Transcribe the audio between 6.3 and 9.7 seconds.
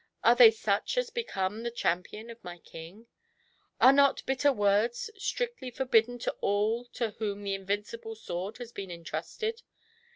all to whom the invincible sword has been entrusted?